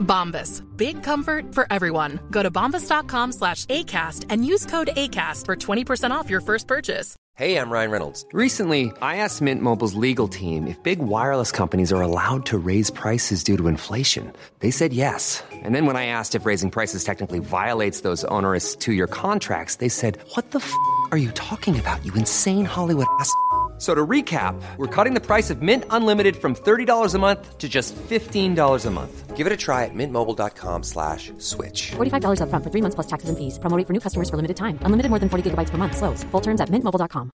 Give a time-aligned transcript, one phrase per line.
[0.00, 0.62] Bombas.
[0.76, 2.20] Big comfort for everyone.
[2.30, 7.16] Go to bombas.com slash ACAST and use code ACAST for 20% off your first purchase.
[7.36, 8.26] Hey, I'm Ryan Reynolds.
[8.34, 12.90] Recently, I asked Mint Mobile's legal team if big wireless companies are allowed to raise
[12.90, 14.30] prices due to inflation.
[14.58, 15.42] They said yes.
[15.50, 19.76] And then when I asked if raising prices technically violates those onerous two year contracts,
[19.76, 20.74] they said, What the f
[21.12, 23.32] are you talking about, you insane Hollywood ass?
[23.80, 27.56] F- So to recap, we're cutting the price of Mint Unlimited from $30 a month
[27.56, 29.34] to just $15 a month.
[29.36, 31.92] Give it a try at mintmobile.com slash switch.
[31.96, 33.58] $45 upfront for three months plus taxes and fees.
[33.58, 34.76] Promo rate for new customers for limited time.
[34.84, 35.96] Unlimited more than 40 gigabytes per month.
[35.96, 36.24] Slows.
[36.30, 37.30] Full terms at mintmobile.com.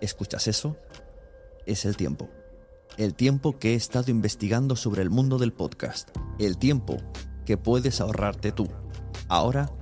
[0.00, 0.76] ¿Escuchas eso?
[1.66, 2.28] Es el tiempo.
[2.96, 6.08] El tiempo que he estado investigando sobre el mundo del podcast.
[6.38, 6.96] El tiempo
[7.46, 8.68] que puedes ahorrarte tú.
[9.28, 9.70] Ahora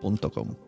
[0.00, 0.67] podcaster.com.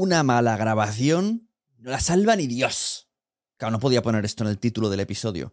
[0.00, 3.10] Una mala grabación no la salva ni Dios.
[3.56, 5.52] Claro, no podía poner esto en el título del episodio,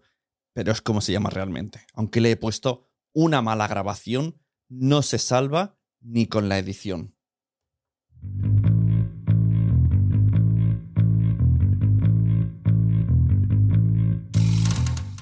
[0.53, 1.81] pero es como se llama realmente.
[1.95, 4.39] Aunque le he puesto una mala grabación,
[4.69, 7.15] no se salva ni con la edición.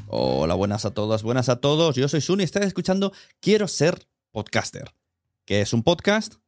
[0.08, 1.96] Hola, buenas a todas, buenas a todos.
[1.96, 4.94] Yo soy Suni y estás escuchando Quiero ser podcaster,
[5.46, 6.43] que es un podcast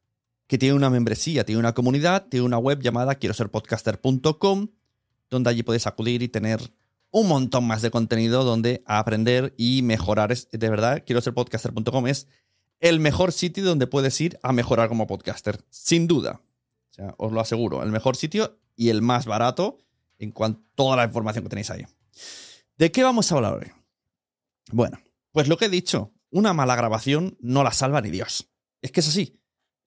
[0.48, 4.68] que tiene una membresía, tiene una comunidad, tiene una web llamada quiero ser podcaster.com,
[5.30, 6.60] donde allí puedes acudir y tener
[7.12, 10.32] un montón más de contenido donde aprender y mejorar.
[10.32, 12.28] Es, de verdad, quiero ser podcaster.com es
[12.80, 16.42] el mejor sitio donde puedes ir a mejorar como podcaster, sin duda.
[16.92, 19.78] O sea, os lo aseguro, el mejor sitio y el más barato
[20.20, 21.86] en cuanto a toda la información que tenéis ahí.
[22.78, 23.72] ¿De qué vamos a hablar hoy?
[24.72, 25.00] Bueno,
[25.32, 28.50] pues lo que he dicho, una mala grabación no la salva ni Dios.
[28.82, 29.40] Es que es así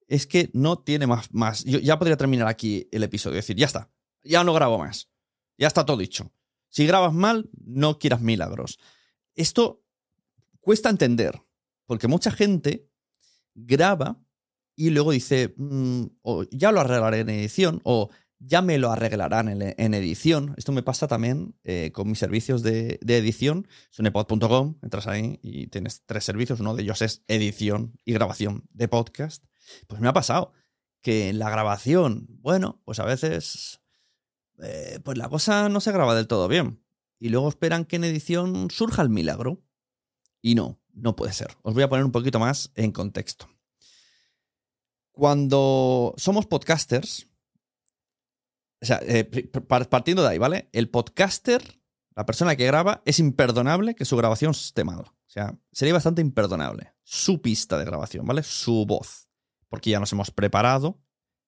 [0.08, 1.32] es que no tiene más.
[1.32, 1.64] más.
[1.64, 3.36] Yo ya podría terminar aquí el episodio.
[3.36, 3.91] Decir, ya está.
[4.24, 5.08] Ya no grabo más.
[5.58, 6.32] Ya está todo dicho.
[6.70, 8.78] Si grabas mal, no quieras milagros.
[9.34, 9.84] Esto
[10.60, 11.41] cuesta entender.
[11.86, 12.88] Porque mucha gente
[13.54, 14.20] graba
[14.76, 19.48] y luego dice, mm, o ya lo arreglaré en edición, o ya me lo arreglarán
[19.48, 20.54] en, en edición.
[20.56, 23.66] Esto me pasa también eh, con mis servicios de, de edición.
[23.91, 26.60] Sunepod.com, entras ahí y tienes tres servicios.
[26.60, 29.44] Uno de ellos es edición y grabación de podcast.
[29.86, 30.52] Pues me ha pasado
[31.02, 33.80] que en la grabación, bueno, pues a veces,
[34.58, 36.82] eh, pues la cosa no se graba del todo bien.
[37.18, 39.62] Y luego esperan que en edición surja el milagro.
[40.40, 41.56] Y no, no puede ser.
[41.62, 43.48] Os voy a poner un poquito más en contexto.
[45.10, 47.28] Cuando somos podcasters,
[48.80, 50.68] o sea, eh, partiendo de ahí, ¿vale?
[50.72, 51.80] El podcaster,
[52.14, 55.00] la persona que graba, es imperdonable que su grabación esté mal.
[55.00, 56.94] O sea, sería bastante imperdonable.
[57.03, 58.44] Su pista de grabación, ¿vale?
[58.44, 59.28] Su voz
[59.68, 61.00] porque ya nos hemos preparado.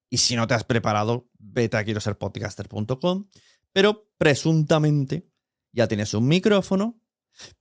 [0.08, 3.28] Y si no te has preparado, vete a quiero ser podcaster.com.
[3.72, 5.31] Pero presuntamente
[5.72, 7.00] ya tienes un micrófono.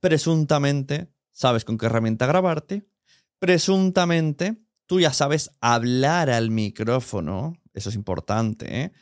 [0.00, 2.88] Presuntamente sabes con qué herramienta grabarte.
[3.38, 7.54] Presuntamente tú ya sabes hablar al micrófono.
[7.72, 8.82] Eso es importante.
[8.82, 8.92] ¿eh?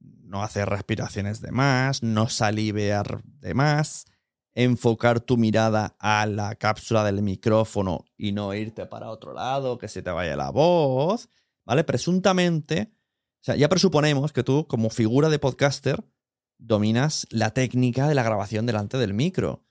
[0.00, 4.06] No hacer respiraciones de más, no salivear de más
[4.54, 9.88] enfocar tu mirada a la cápsula del micrófono y no irte para otro lado, que
[9.88, 11.28] se te vaya la voz,
[11.64, 11.84] ¿vale?
[11.84, 12.92] Presuntamente,
[13.40, 16.04] o sea, ya presuponemos que tú, como figura de podcaster,
[16.58, 19.64] dominas la técnica de la grabación delante del micro.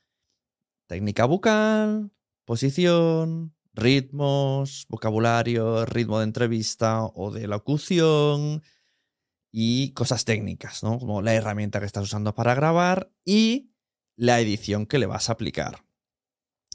[0.88, 2.12] técnica bucal,
[2.46, 8.62] posición, ritmos, vocabulario, ritmo de entrevista o de locución
[9.52, 11.00] y cosas técnicas, ¿no?
[11.00, 13.73] Como la herramienta que estás usando para grabar y
[14.16, 15.86] la edición que le vas a aplicar.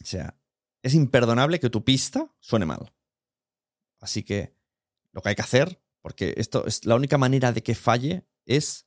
[0.02, 0.38] O sea,
[0.82, 2.92] es imperdonable que tu pista suene mal.
[4.00, 4.54] Así que
[5.12, 8.86] lo que hay que hacer, porque esto es la única manera de que falle, es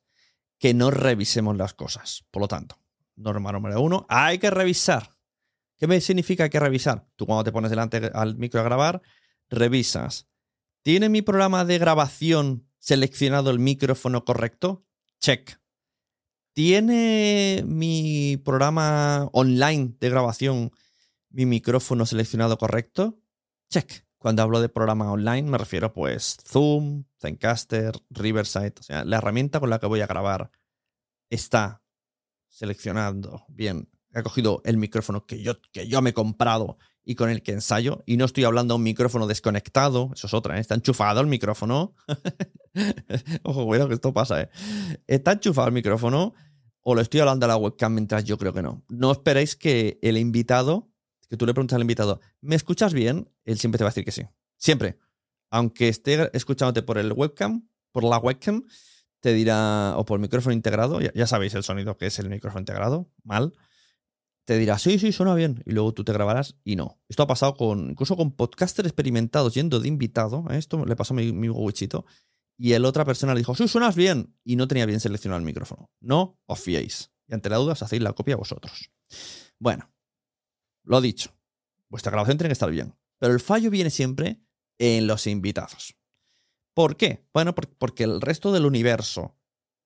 [0.58, 2.24] que no revisemos las cosas.
[2.30, 2.78] Por lo tanto,
[3.16, 5.16] norma número uno, hay que revisar.
[5.76, 7.08] ¿Qué me significa hay que revisar?
[7.16, 9.02] Tú cuando te pones delante al micro a grabar,
[9.50, 10.28] revisas.
[10.82, 14.84] ¿Tiene mi programa de grabación seleccionado el micrófono correcto?
[15.20, 15.61] Check.
[16.54, 20.70] ¿Tiene mi programa online de grabación
[21.30, 23.18] mi micrófono seleccionado correcto?
[23.70, 24.04] Check.
[24.18, 29.60] Cuando hablo de programa online me refiero pues Zoom, Zencaster, Riverside, o sea, la herramienta
[29.60, 30.50] con la que voy a grabar
[31.30, 31.82] está
[32.48, 33.88] seleccionando bien.
[34.12, 37.52] He cogido el micrófono que yo, que yo me he comprado y con el que
[37.52, 38.02] ensayo.
[38.06, 40.10] Y no estoy hablando de un micrófono desconectado.
[40.14, 40.60] Eso es otra, ¿eh?
[40.60, 41.94] Está enchufado el micrófono.
[43.42, 44.48] Ojo, cuidado que esto pasa, ¿eh?
[45.06, 46.34] Está enchufado el micrófono
[46.80, 48.84] o lo estoy hablando a la webcam mientras yo creo que no.
[48.88, 50.92] No esperéis que el invitado
[51.32, 53.26] que tú le preguntas al invitado, ¿me escuchas bien?
[53.46, 54.20] Él siempre te va a decir que sí.
[54.58, 54.98] Siempre.
[55.48, 58.64] Aunque esté escuchándote por el webcam, por la webcam,
[59.20, 62.60] te dirá, o por el micrófono integrado, ya, sabéis el sonido que es el micrófono
[62.60, 63.54] integrado, mal,
[64.44, 67.00] te dirá, sí, sí, suena bien, y luego tú te grabarás y no.
[67.08, 70.58] Esto ha pasado con, incluso con podcasters experimentados yendo de invitado, ¿eh?
[70.58, 72.04] esto le pasó a mi, mi wichito,
[72.56, 75.44] y el otra persona le dijo, sí, suenas bien, y no tenía bien seleccionado el
[75.44, 75.90] micrófono.
[76.00, 77.10] No os fiéis.
[77.26, 78.90] Y ante la duda os hacéis la copia vosotros.
[79.58, 79.92] Bueno,
[80.84, 81.34] lo dicho,
[81.88, 82.94] vuestra grabación tiene que estar bien.
[83.18, 84.42] Pero el fallo viene siempre
[84.78, 85.96] en los invitados.
[86.74, 87.26] ¿Por qué?
[87.32, 89.36] Bueno, porque el resto del universo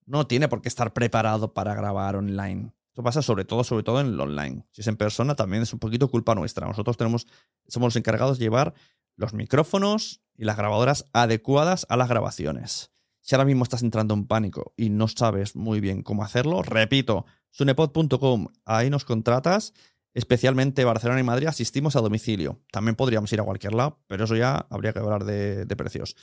[0.05, 2.73] no tiene por qué estar preparado para grabar online.
[2.97, 4.65] Esto pasa sobre todo, sobre todo en el online.
[4.71, 6.65] Si es en persona, también es un poquito culpa nuestra.
[6.65, 7.27] Nosotros tenemos,
[7.67, 8.73] somos los encargados de llevar
[9.15, 12.89] los micrófonos y las grabadoras adecuadas a las grabaciones.
[13.21, 17.27] Si ahora mismo estás entrando en pánico y no sabes muy bien cómo hacerlo, repito,
[17.51, 19.75] sunepod.com, ahí nos contratas
[20.15, 22.63] especialmente Barcelona y Madrid, asistimos a domicilio.
[22.71, 26.15] También podríamos ir a cualquier lado, pero eso ya habría que hablar de, precios.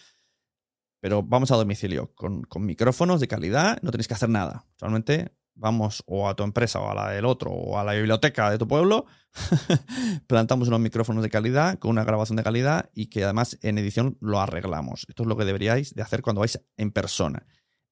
[0.99, 4.67] Pero vamos a domicilio con, micrófonos de calidad, no tenéis que hacer nada.
[4.77, 8.51] Solamente vamos o a tu empresa o a la del otro o a la biblioteca
[8.51, 9.07] de tu pueblo,
[10.27, 14.17] plantamos unos micrófonos de calidad con una grabación de calidad y que además en edición
[14.21, 15.07] lo arreglamos.
[15.09, 17.47] Esto es lo que deberíais de hacer cuando vais en persona.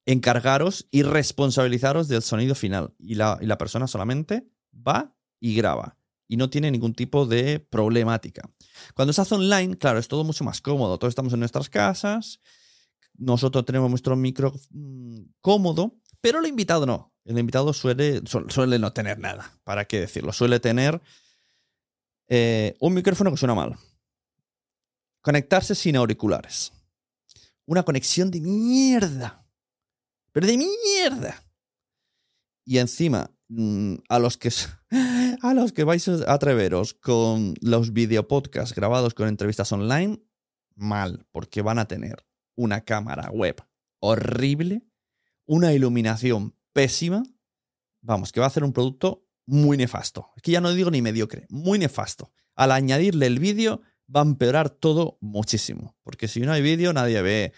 [0.05, 5.97] Encargaros y responsabilizaros del sonido final y la, y la persona solamente va y graba.
[6.27, 8.49] Y no tiene ningún tipo de problemática.
[8.95, 10.97] Cuando se hace online, claro, es todo mucho más cómodo.
[10.97, 12.39] Todos estamos en nuestras casas,
[13.17, 17.12] nosotros tenemos nuestro micro mm, cómodo, pero el invitado no.
[17.25, 20.33] El invitado suele, suele no tener nada, ¿para qué decirlo?
[20.33, 21.01] Suele tener
[22.27, 23.77] eh, un micrófono que suena mal.
[25.21, 26.73] Conectarse sin auriculares.
[27.65, 29.45] Una conexión de mierda.
[30.33, 31.41] Pero de mierda.
[32.65, 34.49] Y encima Mm, a los que
[35.41, 40.23] a los que vais a atreveros con los videopodcasts grabados con entrevistas online,
[40.75, 42.25] mal, porque van a tener
[42.55, 43.63] una cámara web
[43.99, 44.81] horrible,
[45.45, 47.23] una iluminación pésima,
[48.01, 50.31] vamos, que va a hacer un producto muy nefasto.
[50.35, 52.31] Es que ya no digo ni mediocre, muy nefasto.
[52.55, 53.81] Al añadirle el vídeo
[54.13, 57.53] va a empeorar todo muchísimo, porque si no hay vídeo nadie ve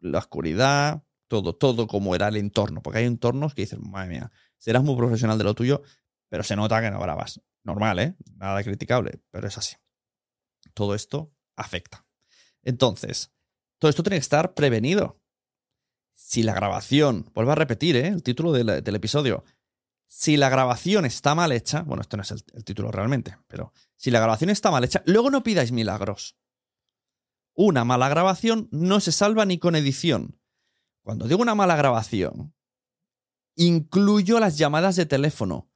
[0.00, 4.32] la oscuridad, todo, todo como era el entorno, porque hay entornos que dicen, madre mía,
[4.58, 5.82] serás muy profesional de lo tuyo,
[6.28, 7.40] pero se nota que no grabas.
[7.64, 8.14] Normal, ¿eh?
[8.36, 9.76] Nada criticable, pero es así.
[10.72, 12.06] Todo esto afecta.
[12.62, 13.32] Entonces,
[13.78, 15.20] todo esto tiene que estar prevenido.
[16.18, 18.08] Si la grabación, vuelvo a repetir ¿eh?
[18.08, 19.44] el título del, episodio,
[20.08, 23.72] si la grabación está mal hecha, bueno, esto no es el, el título realmente, pero
[23.96, 26.36] si la grabación está mal hecha, luego no pidáis milagros.
[27.52, 30.40] Una mala grabación no se salva ni con edición.
[31.02, 32.54] Cuando digo una mala grabación,
[33.54, 35.70] incluyo las llamadas de teléfono.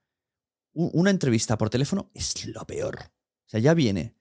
[0.72, 2.98] Una entrevista por teléfono es lo peor.
[3.46, 4.16] O sea, ya viene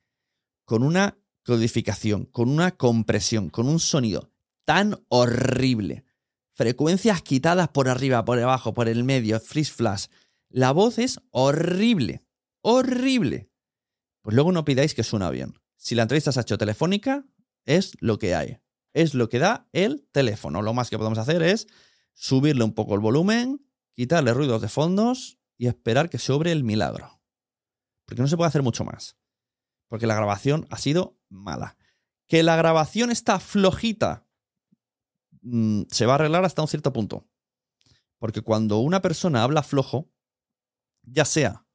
[0.66, 4.32] con una codificación, con una compresión, con un sonido
[4.66, 6.06] tan horrible.
[6.60, 10.08] Frecuencias quitadas por arriba, por abajo, por el medio, freeze flash.
[10.50, 12.26] La voz es horrible.
[12.62, 13.50] Horrible.
[14.22, 15.54] Pues luego no pidáis que suena bien.
[15.78, 17.24] Si la entrevista se ha hecho telefónica,
[17.64, 18.60] es lo que hay
[18.94, 20.62] es lo que da el teléfono.
[20.62, 21.68] Lo más que podemos hacer es
[22.14, 27.22] subirle un poco el volumen, quitarle ruidos de fondos y esperar que sobre el milagro.
[28.06, 29.18] Porque no se puede hacer mucho más.
[29.88, 31.78] Porque la grabación ha sido mala.
[32.28, 34.26] Que la grabación está flojita
[35.42, 37.28] mm, se va a arreglar hasta un cierto punto.
[38.18, 40.12] Porque cuando una persona habla flojo,
[41.04, 41.66] ya sea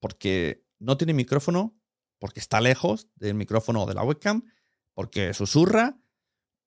[0.00, 1.78] porque no tiene micrófono,
[2.18, 4.44] porque está lejos del micrófono de la webcam,
[4.94, 6.00] porque susurra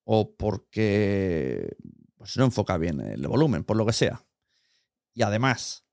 [0.05, 1.75] o porque
[2.15, 4.25] pues, no enfoca bien el volumen, por lo que sea.
[5.13, 5.85] Y además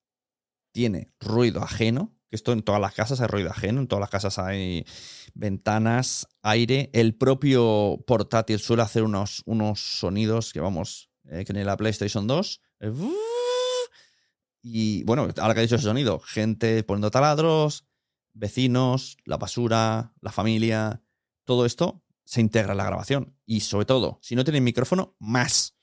[0.73, 4.08] tiene ruido ajeno, que esto en todas las casas hay ruido ajeno, en todas las
[4.08, 4.86] casas hay
[5.34, 6.88] ventanas, aire.
[6.94, 12.26] El propio portátil suele hacer unos, unos sonidos que vamos, eh, que en la PlayStation
[12.26, 12.62] 2.
[12.80, 12.92] eh,
[14.62, 17.84] y bueno, ahora que he dicho ese sonido, gente poniendo taladros,
[18.32, 21.02] vecinos, la basura, la familia,
[21.44, 23.36] todo esto se integra en la grabación.
[23.44, 25.76] Y sobre todo, si no tiene micrófono, más.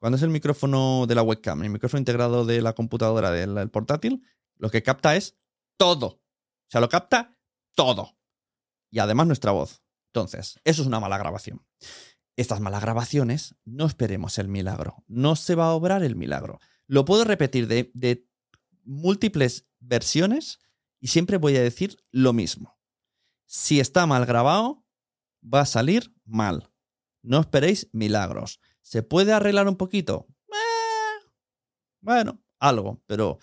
[0.00, 4.24] Cuando es el micrófono de la webcam, el micrófono integrado de la computadora del portátil,
[4.56, 5.36] lo que capta es
[5.76, 6.06] todo.
[6.06, 7.36] O sea, lo capta
[7.74, 8.16] todo.
[8.90, 9.82] Y además nuestra voz.
[10.12, 11.64] Entonces, eso es una mala grabación.
[12.36, 15.04] Estas malas grabaciones, no esperemos el milagro.
[15.06, 16.60] No se va a obrar el milagro.
[16.86, 18.26] Lo puedo repetir de,
[18.84, 20.58] múltiples versiones
[21.00, 22.78] y siempre voy a decir lo mismo.
[23.46, 24.84] Si está mal grabado,
[25.42, 26.70] va a salir mal.
[27.22, 28.60] No esperéis milagros.
[28.80, 30.26] ¿Se puede arreglar un poquito?
[30.48, 31.30] Eh,
[32.00, 33.38] bueno, algo, pero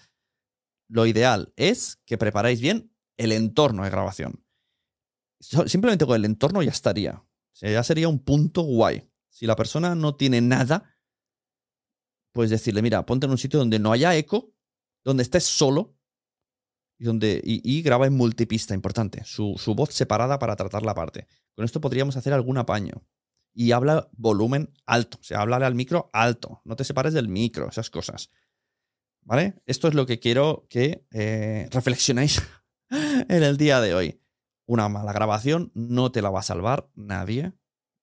[0.89, 4.43] lo ideal es que preparáis bien el entorno de grabación.
[5.39, 7.24] Simplemente con el entorno ya estaría.
[7.62, 9.10] Ya sería un punto guay.
[9.29, 10.98] Si la persona no tiene nada,
[12.34, 14.53] pues decirle, mira, ponte en un sitio donde no haya eco,
[15.03, 15.96] donde estés solo
[16.98, 19.24] y, donde, y, y graba en multipista, importante.
[19.25, 21.27] Su, su voz separada para tratar la parte.
[21.55, 23.05] Con esto podríamos hacer algún apaño.
[23.53, 25.17] Y habla volumen alto.
[25.19, 26.62] O sea, háblale al micro alto.
[26.65, 28.29] No te separes del micro, esas cosas.
[29.21, 29.61] ¿Vale?
[29.65, 32.41] Esto es lo que quiero que eh, reflexionéis
[32.89, 34.21] en el día de hoy.
[34.65, 37.53] Una mala grabación no te la va a salvar nadie.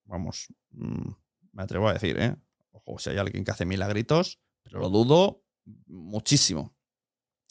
[0.04, 1.11] Vamos, mm,
[1.52, 2.37] me atrevo a decir, ¿eh?
[2.73, 5.42] Ojo, si hay alguien que hace milagritos, pero lo dudo
[5.87, 6.76] muchísimo.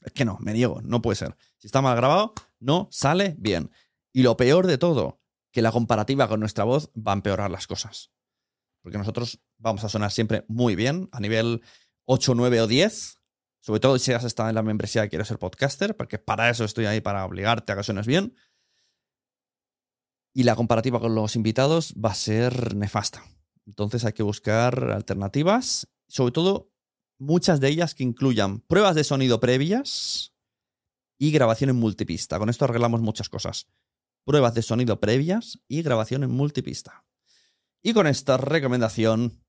[0.04, 1.36] Es que no, me niego, no puede ser.
[1.58, 3.72] Si está mal grabado, no sale bien.
[4.14, 7.68] Y lo peor de todo, que la comparativa con nuestra voz va a empeorar las
[7.68, 8.12] cosas.
[8.82, 11.62] Porque nosotros vamos a sonar siempre muy bien, a nivel
[12.06, 13.20] 8, 9 o 10.
[13.66, 16.66] Sobre todo si has estado en la membresía de Quiero ser podcaster, porque para eso
[16.66, 18.36] estoy ahí, para obligarte a que suenes bien.
[20.36, 23.24] Y la comparativa con los invitados va a ser nefasta.
[23.66, 26.72] Entonces hay que buscar alternativas, sobre todo
[27.18, 30.36] muchas de ellas que incluyan pruebas de sonido previas
[31.18, 32.38] y grabación en multipista.
[32.38, 33.66] Con esto arreglamos muchas cosas.
[34.26, 37.04] Pruebas de sonido previas y grabación en multipista.
[37.82, 39.44] Y con esta recomendación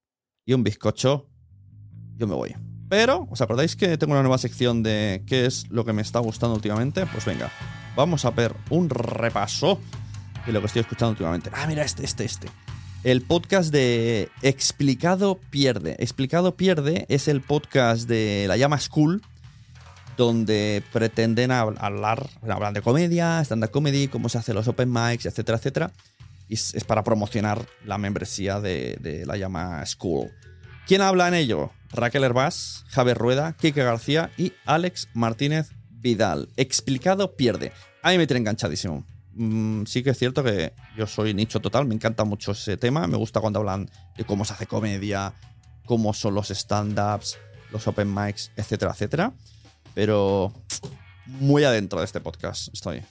[0.46, 1.28] y un bizcocho,
[2.16, 2.75] yo me voy.
[2.88, 6.20] Pero, ¿os acordáis que tengo una nueva sección de qué es lo que me está
[6.20, 7.04] gustando últimamente?
[7.06, 7.50] Pues venga,
[7.96, 9.80] vamos a ver un repaso
[10.46, 11.50] de lo que estoy escuchando últimamente.
[11.52, 12.48] Ah, mira, este, este, este.
[13.02, 15.96] El podcast de Explicado Pierde.
[15.98, 19.20] Explicado Pierde es el podcast de La Llama School,
[20.16, 25.26] donde pretenden hab- hablar, hablan de comedia, stand-up comedy, cómo se hacen los open mics,
[25.26, 25.92] etcétera, etcétera.
[26.48, 30.30] Y es, es para promocionar la membresía de, de La Llama School.
[30.86, 31.72] ¿Quién habla en ello?
[31.92, 36.48] Raquel Herbás, Javier Rueda, Kike García y Alex Martínez Vidal.
[36.56, 37.72] Explicado Pierde.
[38.02, 39.04] A mí me tiene enganchadísimo.
[39.34, 43.06] Mm, sí que es cierto que yo soy nicho total, me encanta mucho ese tema,
[43.06, 45.34] me gusta cuando hablan de cómo se hace comedia,
[45.84, 47.38] cómo son los stand-ups,
[47.70, 49.32] los open mics, etcétera, etcétera.
[49.94, 50.52] Pero
[51.26, 53.02] muy adentro de este podcast estoy.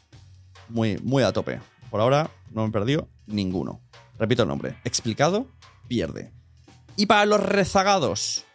[0.69, 1.59] Muy, muy a tope.
[1.91, 3.81] Por ahora no me he perdido ninguno.
[4.17, 4.77] Repito el nombre.
[4.83, 5.47] Explicado,
[5.87, 6.31] pierde.
[6.95, 8.45] Y para los rezagados,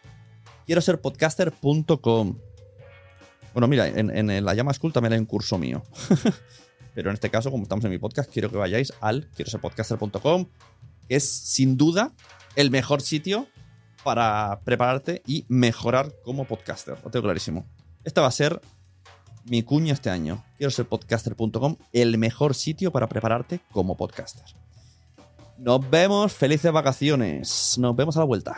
[0.65, 2.37] quiero ser podcaster.com.
[3.53, 5.83] Bueno, mira, en, la llama school también hay un curso mío.
[6.93, 9.61] Pero en este caso, como estamos en mi podcast, quiero que vayáis al quiero ser
[9.61, 10.47] podcaster.com,
[11.07, 12.13] que es sin duda
[12.55, 13.47] el mejor sitio
[14.03, 16.97] para prepararte y mejorar como podcaster.
[17.03, 17.65] Lo tengo clarísimo.
[18.03, 18.61] Esta va a ser
[19.45, 20.43] mi cuña este año.
[20.57, 24.45] Quiero ser podcaster.com, el mejor sitio para prepararte como podcaster.
[25.57, 27.77] Nos vemos, felices vacaciones.
[27.77, 28.57] Nos vemos a la vuelta.